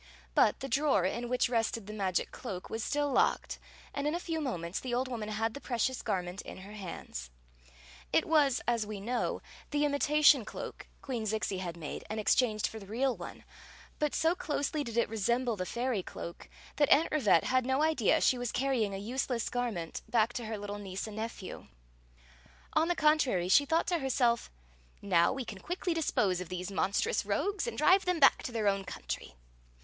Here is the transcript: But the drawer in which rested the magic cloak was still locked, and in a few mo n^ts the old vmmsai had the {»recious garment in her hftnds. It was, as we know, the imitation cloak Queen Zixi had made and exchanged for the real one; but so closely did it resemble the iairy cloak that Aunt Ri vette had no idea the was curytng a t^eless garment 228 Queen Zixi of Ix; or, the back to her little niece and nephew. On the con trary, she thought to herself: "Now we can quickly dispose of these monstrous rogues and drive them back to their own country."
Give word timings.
But 0.33 0.61
the 0.61 0.67
drawer 0.67 1.05
in 1.05 1.29
which 1.29 1.47
rested 1.47 1.85
the 1.85 1.93
magic 1.93 2.31
cloak 2.31 2.71
was 2.71 2.83
still 2.83 3.11
locked, 3.11 3.59
and 3.93 4.07
in 4.07 4.15
a 4.15 4.19
few 4.19 4.41
mo 4.41 4.57
n^ts 4.57 4.81
the 4.81 4.95
old 4.95 5.07
vmmsai 5.07 5.27
had 5.29 5.53
the 5.53 5.61
{»recious 5.61 6.03
garment 6.03 6.41
in 6.41 6.61
her 6.61 6.71
hftnds. 6.73 7.29
It 8.11 8.25
was, 8.25 8.61
as 8.67 8.83
we 8.83 8.99
know, 8.99 9.43
the 9.69 9.85
imitation 9.85 10.43
cloak 10.43 10.87
Queen 11.03 11.25
Zixi 11.25 11.59
had 11.59 11.77
made 11.77 12.03
and 12.09 12.19
exchanged 12.19 12.65
for 12.65 12.79
the 12.79 12.87
real 12.87 13.15
one; 13.15 13.43
but 13.99 14.15
so 14.15 14.33
closely 14.33 14.83
did 14.83 14.97
it 14.97 15.07
resemble 15.07 15.55
the 15.55 15.65
iairy 15.65 16.03
cloak 16.03 16.49
that 16.77 16.89
Aunt 16.89 17.09
Ri 17.11 17.21
vette 17.21 17.43
had 17.43 17.63
no 17.67 17.83
idea 17.83 18.19
the 18.19 18.37
was 18.39 18.51
curytng 18.51 18.93
a 18.95 18.99
t^eless 18.99 19.51
garment 19.51 20.01
228 20.01 20.01
Queen 20.01 20.01
Zixi 20.01 20.01
of 20.01 20.01
Ix; 20.01 20.01
or, 20.01 20.01
the 20.03 20.11
back 20.19 20.33
to 20.33 20.45
her 20.45 20.57
little 20.57 20.79
niece 20.79 21.05
and 21.05 21.15
nephew. 21.15 21.67
On 22.73 22.87
the 22.87 22.95
con 22.95 23.19
trary, 23.19 23.51
she 23.51 23.65
thought 23.65 23.85
to 23.85 23.99
herself: 23.99 24.49
"Now 24.99 25.31
we 25.31 25.45
can 25.45 25.59
quickly 25.59 25.93
dispose 25.93 26.41
of 26.41 26.49
these 26.49 26.71
monstrous 26.71 27.23
rogues 27.23 27.67
and 27.67 27.77
drive 27.77 28.05
them 28.05 28.19
back 28.19 28.41
to 28.41 28.51
their 28.51 28.67
own 28.67 28.83
country." 28.83 29.35